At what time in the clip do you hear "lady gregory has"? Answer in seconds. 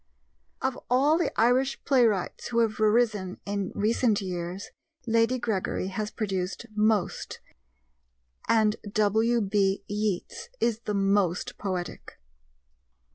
5.05-6.09